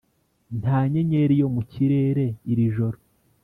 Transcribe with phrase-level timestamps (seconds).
[0.61, 2.97] nta nyenyeri yo mu kirere iri joro,